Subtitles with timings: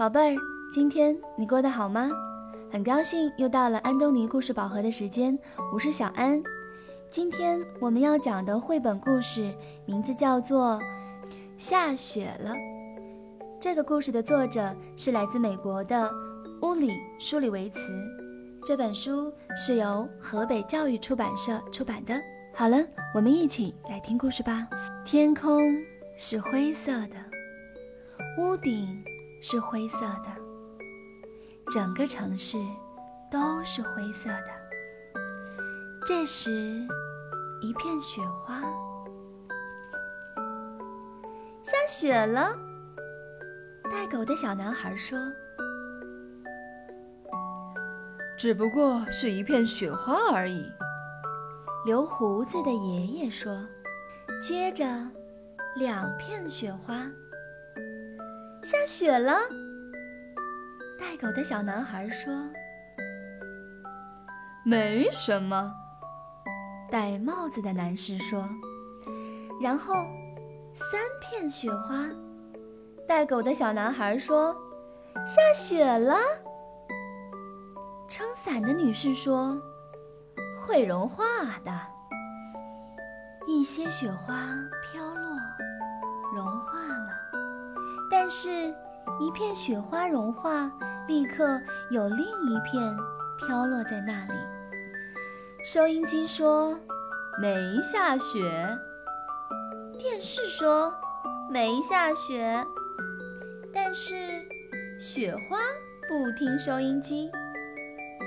[0.00, 0.40] 宝贝儿，
[0.72, 2.08] 今天你过得好吗？
[2.72, 5.38] 很高兴又到了安东尼故事宝盒的时间，
[5.74, 6.42] 我是小安。
[7.10, 10.80] 今天我们要讲的绘本故事名字叫做
[11.58, 12.52] 《下雪了》。
[13.60, 16.10] 这个故事的作者是来自美国的
[16.62, 17.78] 乌里舒里维茨。
[18.64, 22.18] 这本书是由河北教育出版社出版的。
[22.54, 22.78] 好了，
[23.14, 24.66] 我们一起来听故事吧。
[25.04, 25.74] 天空
[26.16, 27.16] 是灰色的，
[28.38, 29.04] 屋顶。
[29.40, 30.26] 是灰色的，
[31.70, 32.58] 整个城市
[33.30, 34.50] 都是灰色的。
[36.06, 36.50] 这时，
[37.60, 38.60] 一片雪花，
[41.62, 42.52] 下雪了。
[43.84, 45.18] 带狗的小男孩说
[48.38, 50.70] ：“只不过是一片雪花而已。”
[51.86, 53.66] 留胡子的爷爷说
[54.42, 54.84] ：“接着，
[55.76, 57.06] 两片雪花。”
[58.62, 59.38] 下雪了，
[60.98, 62.32] 带狗的小男孩说
[64.64, 65.72] ：“没什么。”
[66.90, 68.46] 戴帽子的男士说
[69.62, 69.94] ：“然后，
[70.74, 72.06] 三片雪花。”
[73.08, 74.54] 带狗的小男孩说
[75.26, 76.16] ：“下雪了。”
[78.10, 79.58] 撑伞的女士说
[80.60, 81.24] ：“会融化
[81.64, 81.72] 的。”
[83.48, 84.34] 一些雪花
[84.92, 85.36] 飘落，
[86.36, 86.79] 融化了。
[88.10, 88.74] 但是，
[89.20, 90.70] 一片雪花融化，
[91.06, 92.96] 立刻有另一片
[93.38, 94.34] 飘落在那里。
[95.64, 96.76] 收音机说
[97.40, 98.78] 没下雪，
[99.98, 100.92] 电视说
[101.50, 102.66] 没下雪，
[103.72, 104.16] 但是
[104.98, 105.58] 雪花
[106.08, 107.30] 不听收音机，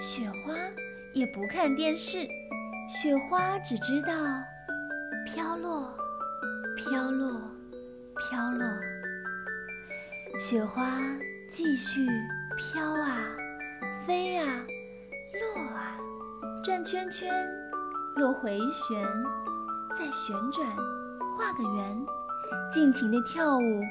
[0.00, 0.54] 雪花
[1.14, 2.28] 也不看电视，
[2.88, 4.12] 雪花只知道
[5.26, 5.94] 飘落，
[6.76, 7.40] 飘落，
[10.40, 10.98] 雪花
[11.50, 12.08] 继续
[12.56, 13.18] 飘啊，
[14.06, 14.64] 飞啊，
[15.34, 15.98] 落啊，
[16.64, 17.30] 转圈圈，
[18.16, 19.06] 又回旋，
[19.98, 20.66] 再旋转，
[21.36, 22.06] 画个圆，
[22.72, 23.82] 尽情的跳舞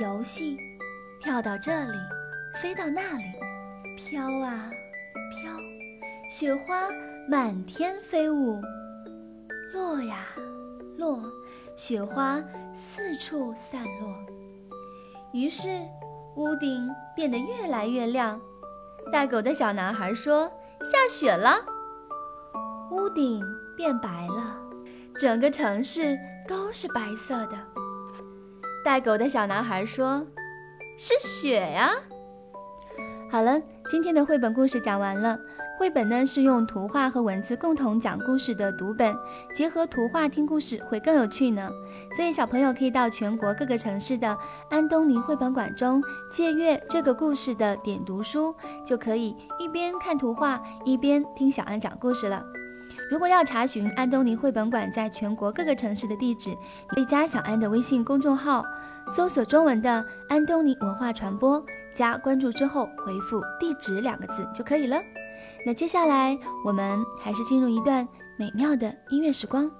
[0.00, 0.56] 游戏，
[1.20, 1.98] 跳到这里，
[2.54, 3.24] 飞到那里，
[3.94, 4.70] 飘啊
[5.30, 5.52] 飘，
[6.30, 6.88] 雪花
[7.28, 8.62] 满天飞舞，
[9.74, 10.24] 落呀
[10.96, 11.20] 落，
[11.76, 12.42] 雪花
[12.74, 14.16] 四处散落，
[15.34, 15.86] 于是。
[16.38, 18.40] 屋顶变得越来越亮，
[19.12, 20.48] 带狗的小男孩说
[20.80, 21.58] ：“下雪了。”
[22.92, 23.42] 屋顶
[23.76, 24.56] 变白了，
[25.18, 26.16] 整个城市
[26.46, 27.58] 都是白色的。
[28.84, 30.24] 带狗的小男孩说
[30.96, 31.90] ：“是雪呀。”
[33.30, 35.38] 好了，今天的绘本故事讲完了。
[35.78, 39.14] 绘本呢是用图画和文字共同讲故事的读本，
[39.54, 41.70] 结合图画听故事会更有趣呢。
[42.16, 44.36] 所以小朋友可以到全国各个城市的
[44.70, 52.42] 安东尼绘本馆中借阅这个故事的点读书，就可以一边看图画一边听小安讲故事了。
[53.10, 56.56] 如果要查询安东尼绘本馆在全国各个城市的地址，
[56.88, 58.64] 可以加小安的微信公众号，
[59.10, 61.64] 搜索中文的安东尼文化传播，
[61.94, 64.96] 加关注之后回复地址两个字就可以了。
[65.66, 69.70] 那接下来，我们还是进入一段美妙的音乐时光。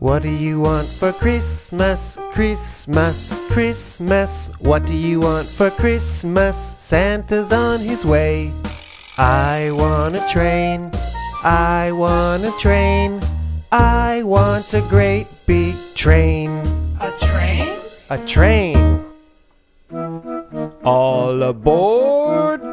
[0.00, 2.16] What do you want for Christmas?
[2.32, 4.48] Christmas, Christmas.
[4.60, 6.54] What do you want for Christmas?
[6.54, 8.52] Santa's on his way.
[9.16, 10.92] I want a train.
[11.42, 13.20] I want a train.
[13.70, 16.48] I want a great big train.
[17.00, 17.68] A train?
[18.08, 19.04] A train.
[20.84, 22.67] All aboard!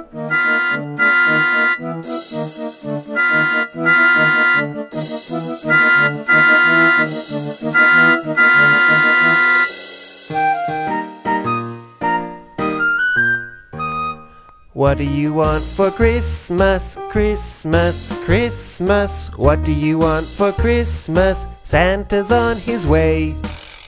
[14.85, 16.95] What do you want for Christmas?
[17.09, 19.31] Christmas, Christmas.
[19.35, 21.47] What do you want for Christmas?
[21.63, 23.35] Santa's on his way.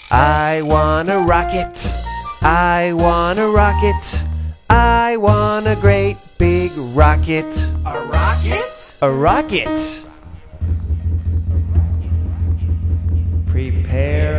[0.09, 1.93] I want a rocket.
[2.41, 4.23] I want a rocket.
[4.71, 7.45] I want a great big rocket.
[7.85, 8.95] A rocket?
[9.03, 10.03] A rocket.
[13.45, 14.36] Prepare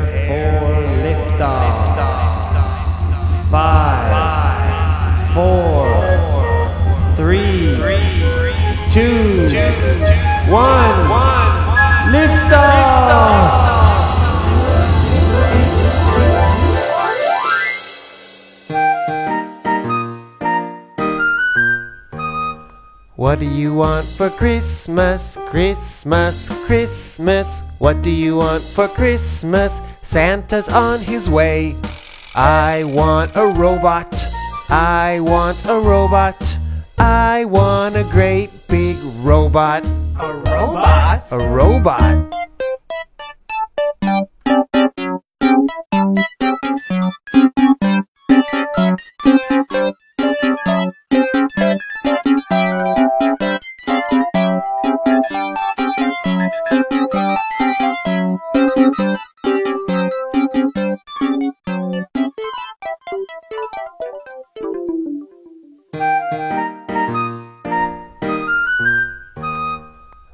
[23.19, 25.37] What do you want for Christmas?
[25.47, 27.65] Christmas, Christmas.
[27.79, 29.81] What do you want for Christmas?
[30.03, 31.75] Santa's on his way.
[32.37, 34.25] I want a robot.
[34.69, 36.59] I want a robot.
[36.97, 39.85] I want a great big robot.
[40.21, 41.27] A robot?
[41.33, 42.58] A robot.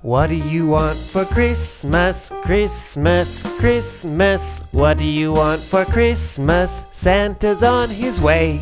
[0.05, 2.31] What do you want for Christmas?
[2.43, 4.61] Christmas, Christmas.
[4.71, 6.85] What do you want for Christmas?
[6.93, 8.61] Santa's on his way.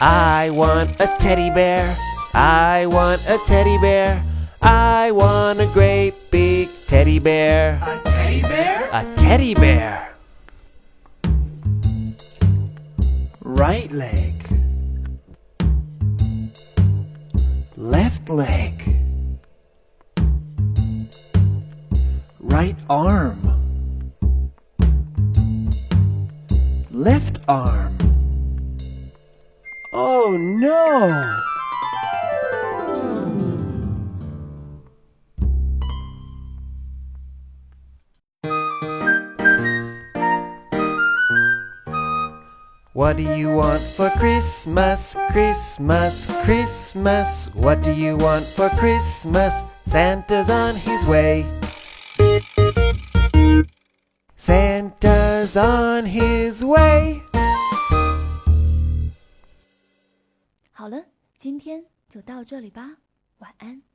[0.00, 1.96] I want a teddy bear.
[2.34, 4.20] I want a teddy bear.
[4.60, 7.80] I want a great big teddy bear.
[7.80, 8.88] A teddy bear?
[8.92, 10.10] A teddy bear.
[13.44, 14.34] right leg,
[17.76, 18.93] left leg,
[22.54, 23.36] right arm,
[26.92, 27.98] left arm.
[29.92, 31.40] Oh no!
[42.92, 45.16] What do you want for Christmas?
[45.32, 47.46] Christmas, Christmas.
[47.54, 49.52] What do you want for Christmas?
[49.86, 51.44] Santa's on his way.
[55.52, 57.20] on his way.
[60.72, 61.04] 好了
[61.36, 62.96] 今天就到这里吧
[63.38, 63.93] 晚安。